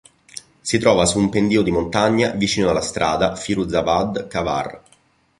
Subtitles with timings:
[0.61, 4.81] Si trova su un pendio di montagna vicino alla strada Firuzabad-Kavar.